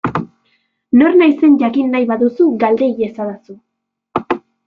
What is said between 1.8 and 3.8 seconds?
nahi baduzu, galde iezadazu.